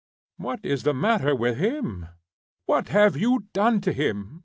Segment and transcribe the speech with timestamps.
[0.37, 2.07] "What is the matter with him?
[2.65, 4.39] What have you done to him?"